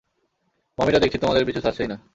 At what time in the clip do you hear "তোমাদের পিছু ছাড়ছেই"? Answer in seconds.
1.17-1.87